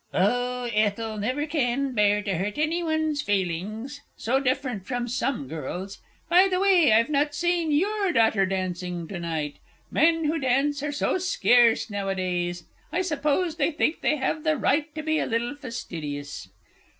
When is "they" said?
13.57-13.69, 14.01-14.15